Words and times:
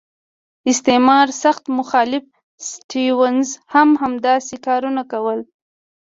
استعمار 0.71 1.27
سخت 1.43 1.63
مخالف 1.79 2.23
سټیونز 2.69 3.47
هم 3.73 3.89
همداسې 4.03 4.55
کارونه 4.65 5.01
کول. 5.11 5.39